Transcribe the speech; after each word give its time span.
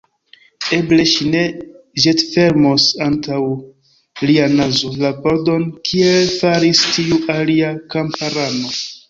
Eble 0.77 1.03
ŝi 1.09 1.25
ne 1.33 1.41
ĵetfermos 2.05 2.85
antaŭ 3.09 3.37
lia 4.31 4.47
nazo 4.55 4.91
la 5.05 5.13
pordon, 5.27 5.69
kiel 5.91 6.35
faris 6.41 6.83
tiu 6.99 7.21
alia 7.37 7.71
kamparano. 7.95 8.75